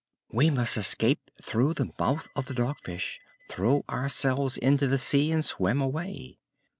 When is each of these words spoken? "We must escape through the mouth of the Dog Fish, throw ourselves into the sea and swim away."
"We 0.31 0.49
must 0.49 0.77
escape 0.77 1.29
through 1.43 1.75
the 1.75 1.91
mouth 1.99 2.27
of 2.35 2.47
the 2.47 2.55
Dog 2.55 2.77
Fish, 2.83 3.19
throw 3.51 3.85
ourselves 3.87 4.57
into 4.57 4.87
the 4.87 4.97
sea 4.97 5.31
and 5.31 5.45
swim 5.45 5.79
away." 5.79 6.39